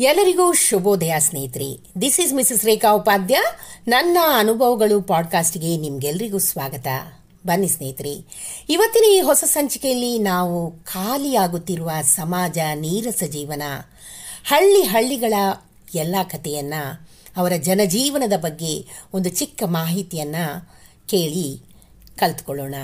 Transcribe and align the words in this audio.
ಎಲ್ಲರಿಗೂ 0.00 0.52
ಶುಭೋದಯ, 0.52 1.14
ಸ್ನೇಹಿತರೆ. 1.18 2.00
This 2.00 2.20
is 2.20 2.34
Mrs 2.34 2.64
Rekha 2.64 2.94
Upadhya 2.94 3.38
ನನ್ನ 3.88 4.18
ಅನುಭವಗಳು 4.38 5.02
ಪಾಡ್ಕಾಸ್ಟ್ಗೆ 5.02 5.76
ನಿಮ್ಗೆಲ್ಲರಿಗೂ 5.76 6.38
ಸ್ವಾಗತ. 6.38 6.86
ಬನ್ನಿ, 7.46 7.68
ಸ್ನೇಹಿತರೆ. 7.68 8.12
ಇವತ್ತಿನ 8.68 9.02
ಈ 9.12 9.20
ಹೊಸ 9.20 9.44
ಸಂಚಿಕೆಯಲ್ಲಿ 9.46 10.18
ನಾವು 10.18 10.70
ಖಾಲಿಯಾಗುತ್ತಿರುವ 10.70 11.90
ಸಮಾಜ 12.02 12.58
ನೀರಸ 12.74 13.22
ಜೀವನ, 13.22 13.62
ಹಳ್ಳಿ 14.44 14.82
ಹಳ್ಳಿಗಳ 14.82 15.34
ಎಲ್ಲ 15.94 16.16
ಕಥೆಯನ್ನ, 16.30 16.74
ಅವರ 17.36 17.52
ಜನಜೀವನದ 17.62 18.38
ಬಗ್ಗೆ 18.38 18.86
ಒಂದು 19.14 19.28
ಚಿಕ್ಕ 19.28 19.62
ಮಾಹಿತಿಯನ್ನ 19.66 20.36
ಕೇಳಿ 21.08 21.60
ಕಲ್ತ್ಕೊಳ್ಳೋಣ. 22.16 22.74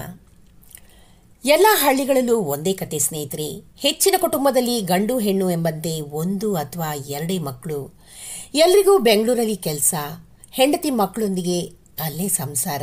ಎಲ್ಲ 1.45 1.67
ಹಳ್ಳಿಗಳಲ್ಲೂ 1.71 2.37
ಒಂದೇ 2.37 2.73
ಕತೆ, 2.73 2.99
ಸ್ನೇಹಿತರೆ. 2.99 3.63
ಹೆಚ್ಚಿನ 3.77 4.15
ಕುಟುಂಬದಲ್ಲಿ 4.21 4.81
ಗಂಡು, 4.81 5.19
ಹೆಣ್ಣು 5.19 5.51
ಎಂಬಂತೆ 5.51 6.01
ಒಂದು 6.01 6.57
ಅಥವಾ 6.57 6.95
ಎರಡೇ 7.09 7.39
ಮಕ್ಕಳು. 7.39 7.95
ಎಲ್ರಿಗೂ 8.55 8.99
ಬೆಂಗಳೂರಲ್ಲಿ 8.99 9.57
ಕೆಲಸ, 9.57 9.95
ಹೆಂಡತಿ 10.51 10.91
ಮಕ್ಕಳೊಂದಿಗೆ 10.91 11.61
ಅಲ್ಲೇ 12.01 12.29
ಸಂಸಾರ. 12.29 12.83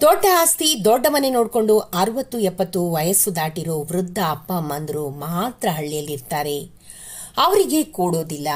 ದೊಡ್ಡ 0.00 0.24
ಆಸ್ತಿ, 0.38 0.84
ದೊಡ್ಡ 0.84 1.06
ಮನೆ 1.08 1.30
ನೋಡಿಕೊಂಡು 1.30 1.78
ಅರವತ್ತು, 1.78 2.38
ಎಪ್ಪತ್ತು 2.38 2.92
ವಯಸ್ಸು 2.92 3.36
ದಾಟಿರೋ 3.36 3.82
ವೃದ್ಧ 3.82 4.18
ಅಪ್ಪ, 4.28 4.52
ಅಮ್ಮಂದರು 4.52 5.08
ಮಾತ್ರ 5.08 5.68
ಹಳ್ಳಿಯಲ್ಲಿರ್ತಾರೆ. 5.68 6.58
ಅವರಿಗೆ 7.36 7.82
ಕೂಡೋದಿಲ್ಲ. 7.82 8.48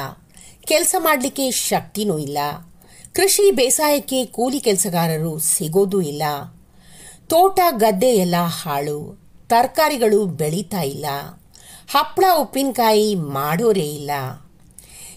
ಕೆಲಸ 0.60 0.94
ಮಾಡಲಿಕ್ಕೆ 0.98 1.50
ಶಕ್ತಿನೂ 1.50 2.18
ಇಲ್ಲ. 2.18 2.38
ಕೃಷಿ 3.12 3.50
ಬೇಸಾಯಕ್ಕೆ 3.50 4.24
ಕೂಲಿ 4.24 4.60
ಕೆಲಸಗಾರರು 4.60 5.38
ಸಿಗೋದೂ 5.38 6.00
ಇಲ್ಲ. 6.00 6.22
ತೋಟ 7.28 7.60
ಗದ್ದೆ 7.70 8.06
ಎಲ್ಲ 8.06 8.34
ಹಾಳು. 8.62 9.20
ತರಕಾರಿಗಳು 9.48 10.26
ಬೆಳೀತಾ 10.26 10.80
ಇಲ್ಲ. 10.80 11.06
ಹಪ್ಪಳ 11.90 12.24
ಉಪ್ಪಿನಕಾಯಿ 12.38 13.14
ಮಾಡೋರೇ 13.14 13.88
ಇಲ್ಲ. 13.88 14.10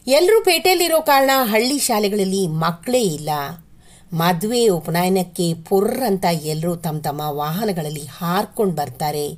ಎಲ್ಲರೂ 0.07 0.43
ಪೇಟೆಯಲ್ಲಿರೋ 0.43 1.01
ಕಾರಣ 1.01 1.29
ಹಳ್ಳಿ 1.43 1.79
ಶಾಲೆಗಳಲ್ಲಿ 1.79 2.47
ಮಕ್ಕಳೇ 2.47 3.01
ಇಲ್ಲ. 3.01 3.29
ಮದುವೆ 4.13 4.67
ಉಪನಯನಕ್ಕೆ 4.67 5.53
ಪುರ್ರ್ 5.53 6.03
ಅಂತ 6.03 6.25
ಎಲ್ಲರೂ 6.25 6.75
ತಮ್ಮ 6.75 7.01
ತಮ್ಮ 7.01 7.21
ವಾಹನಗಳಲ್ಲಿ 7.21 8.05
ಹಾರ್ಕೊಂಡು 8.05 8.75
ಬರ್ತಾರೆ. 8.75 9.37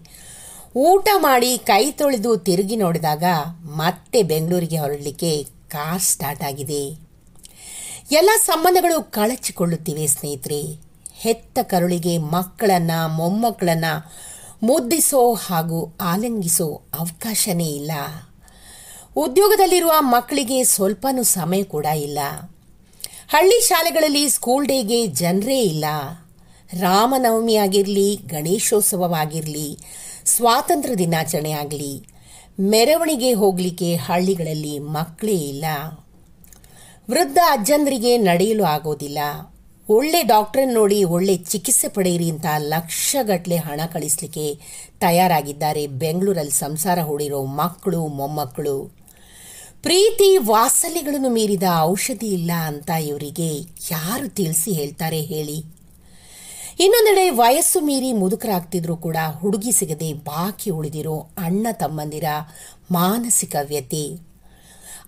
ಊಟ 0.75 1.07
ಮಾಡಿ 1.17 1.57
ಕೈ 1.57 1.91
ತೊಳೆದು 1.91 2.37
ತಿರುಗಿ 2.37 2.75
ನೋಡಿದಾಗ 2.75 3.23
ಮತ್ತೆ 3.63 4.23
ಬೆಂಗಳೂರಿಗೆ 4.23 4.79
ಹೊರಡಲಿಕ್ಕೆ 4.79 5.43
ಕಾರ್ 5.43 6.01
ಸ್ಟಾರ್ಟ್ 6.01 6.43
ಆಗಿದೆ. 6.43 6.97
ಎಲ್ಲ 8.11 8.29
ಸಂಬಂಧಗಳು 8.45 9.11
ಕಳಚಿಕೊಳ್ಳುತ್ತಿವೆ 9.11 10.07
ಸ್ನೇಹಿತರೆ. 10.07 10.90
ಹೆತ್ತ 11.21 11.59
ಕರುಳಿಗೆ 11.61 12.17
ಮಕ್ಕಳನ್ನ, 12.17 12.91
ಮೊಮ್ಮಕ್ಕಳನ್ನ 13.07 13.85
ಮುದ್ದಿಸೋ 14.63 15.33
ಹಾಗೂ 15.33 15.97
ಆಲಂಗಿಸೋ 16.01 16.81
ಅವಕಾಶನೇ 16.99 17.67
ಇಲ್ಲ. 17.67 17.91
ಉದ್ಯೋಗದಲ್ಲಿರುವ 19.15 19.91
ಮಕ್ಕಳಿಗೆ 19.99 20.63
ಸ್ವಲ್ಪನೂ 20.63 21.23
ಸಮಯ 21.23 21.63
ಕೂಡ 21.63 21.85
ಇಲ್ಲ. 21.85 22.19
ಹಳ್ಳಿ 23.29 23.61
ಶಾಲೆಗಳಲ್ಲಿ 23.61 24.29
ಸ್ಕೂಲ್ 24.29 24.67
ಡೇಗೆ 24.67 25.07
ಜನರೇ 25.07 25.61
ಇಲ್ಲ. 25.61 25.85
ರಾಮನವಮಿ 26.79 27.55
ಆಗಿರಲಿ, 27.55 28.15
ಗಣೇಶೋತ್ಸವವಾಗಿರಲಿ, 28.15 29.79
ಸ್ವಾತಂತ್ರ್ಯ 30.25 30.95
ದಿನಾಚರಣೆ 30.95 31.51
ಆಗಲಿ, 31.51 32.07
ಮೆರವಣಿಗೆ 32.59 33.33
ಹೋಗಲಿಕ್ಕೆ 33.33 33.95
ಹಳ್ಳಿಗಳಲ್ಲಿ 33.95 34.79
ಮಕ್ಕಳೇ 34.79 35.35
ಇಲ್ಲ. 35.35 35.65
ವೃದ್ಧ 37.09 37.37
ಅಜ್ಜಂದರಿಗೆ 37.51 38.17
ನಡೆಯಲು 38.17 38.63
ಆಗೋದಿಲ್ಲ. 38.63 39.19
ಒಳ್ಳೆ 39.91 40.19
ಡಾಕ್ಟರ್ 40.23 40.67
ನೋಡಿ 40.73 40.97
ಒಳ್ಳೆ 41.03 41.35
ಚಿಕಿತ್ಸೆ 41.51 41.87
ಪಡೆಯಿರಿ 41.87 42.27
ಅಂತ 42.29 42.47
ಲಕ್ಷಗಟ್ಟಲೆ 42.73 43.57
ಹಣ 43.57 43.81
ಕಳಿಸಲಿಕ್ಕೆ 43.93 44.45
ತಯಾರಾಗಿದ್ದಾರೆ. 44.99 45.83
ಬೆಂಗಳೂರಲ್ಲಿ 46.01 46.55
ಸಂಸಾರ 46.59 46.99
ಹೂಡಿರೋ 47.01 47.39
ಮಕ್ಕಳು, 47.59 48.01
ಮೊಮ್ಮಕ್ಕಳು. 48.19 48.75
ಪ್ರೀತಿ 49.83 50.29
ವಾಸಲಿಗಳನ್ನು 50.37 51.29
ಮೀರಿದ 51.29 51.67
ಔಷಧಿ 51.81 52.29
ಇಲ್ಲ 52.33 52.51
ಅಂತ 52.65 52.89
ಇವರಿಗೆ 53.05 53.49
ಯಾರು 53.91 54.27
ತಿಳಿಸಿ 54.29 54.71
ಹೇಳ್ತಾರೆ 54.71 55.21
ಹೇಳಿ. 55.21 55.59
ಇನ್ನೊಂದೆಡೆ 56.79 57.25
ವಯಸ್ಸು 57.29 57.79
ಮೀರಿ 57.81 58.11
ಮುದುಕರಾಗ್ತಿದ್ರು 58.13 58.97
ಕೂಡ 58.97 59.17
ಹುಡುಗಿ 59.39 59.71
ಸಿಗದೆ 59.71 60.09
ಬಾಕಿ 60.27 60.69
ಉಳಿದಿರೋ 60.69 61.15
ಅಣ್ಣ 61.37 61.67
ತಮ್ಮಂದಿರ 61.79 62.27
ಮಾನಸಿಕ 62.91 63.55
ವ್ಯತೆ 63.67 64.05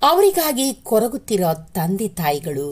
ಅವರಿಗಾಗಿ 0.01 0.67
ಕೊರಗುತ್ತಿರೋ 0.83 1.51
ತಂದೆ 1.73 2.07
ತಾಯಿಗಳು 2.21 2.67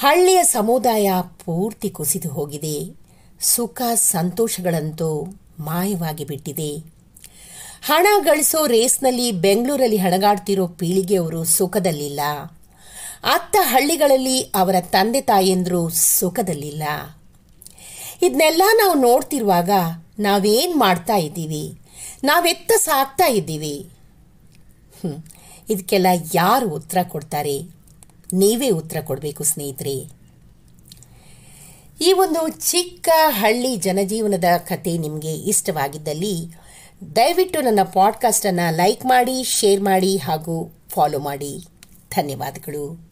ಹಳ್ಳಿಯ 0.00 0.44
ಸಮುದಾಯ 0.44 1.10
ಪೂರ್ತಿ 1.44 1.90
ಕುಸಿದು 1.90 2.28
ಹೋಗಿದೆ. 2.28 2.96
ಸುಖ 3.40 3.82
ಸಂತೋಷಗಳಂತೂ 3.94 5.34
ಮಾಯವಾಗಿ 5.60 6.24
ಬಿಟ್ಟಿದೆ. 6.24 6.76
ಹಣ 7.84 8.06
ಗಳಿಸೋ 8.20 8.66
ರೇಸ್ನಲ್ಲಿ 8.66 9.32
ಬೆಂಗಳೂರಲ್ಲಿ 9.32 9.96
ಹಣಗಾಡ್ತಿರೋ 9.96 10.66
ಪೀಳಿಗೆಯವರು 10.66 11.44
ಸುಖದಲ್ಲಿಲ್ಲ. 11.44 12.20
ಅತ್ತ 13.22 13.56
ಹಳ್ಳಿಗಳಲ್ಲಿ 13.60 14.42
ಅವರ 14.42 14.74
ತಂದೆ 14.80 15.20
ತಾಯಂದ್ರು 15.20 15.88
ಸುಖದಲ್ಲಿಲ್ಲ. 15.88 16.82
ಇದನ್ನೆಲ್ಲ 18.22 18.62
ನಾವು 18.74 18.94
ನೋಡ್ತಿರುವಾಗ 18.94 19.70
ನಾವೇನು 20.18 20.78
ಮಾಡ್ತಾ 20.78 21.16
ಇದ್ದೀವಿ? 21.16 21.80
ನಾವೆತ್ತ 22.24 22.72
ಸಾಕ್ತಾ 22.76 23.26
ಇದ್ದೀವಿ. 23.26 23.90
ಇದಕ್ಕೆಲ್ಲ 25.70 26.06
ಯಾರು 26.34 26.68
ಉತ್ತರ 26.68 26.98
ಕೊಡ್ತಾರೆ? 27.02 27.77
ನೀವೇ 28.32 28.70
ಉತ್ತರ 28.70 29.00
ಕೊಡಬೇಕು 29.00 29.44
ಸ್ನೇಹಿತರೆ. 29.44 30.18
ಈ 32.00 32.12
ಒಂದು 32.12 32.48
ಚಿಕ್ಕ 32.48 33.08
ಹಳ್ಳಿ 33.28 33.76
ಜನಜೀವನದ 33.76 34.44
ಕತೆ 34.58 34.98
ನಿಮಗೆ 34.98 35.34
ಇಷ್ಟವಾಗಿದ್ದಲ್ಲಿ 35.34 36.52
ದಯವಿಟ್ಟು 37.16 37.60
ನನ್ನ 37.60 37.78
ಪಾಡ್ಕಾಸ್ಟನ್ನು 37.82 38.76
ಲೈಕ್ 38.76 39.06
ಮಾಡಿ 39.06 39.42
ಶೇರ್ 39.42 39.80
ಮಾಡಿ 39.80 40.16
ಹಾಗೂ 40.16 40.72
ಫಾಲೋ 40.88 41.18
ಮಾಡಿ. 41.18 41.64
ಧನ್ಯವಾದಗಳು. 42.10 43.10